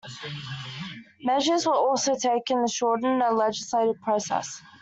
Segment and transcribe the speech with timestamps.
[1.23, 4.59] Measures were also taken to shorten the legislative process.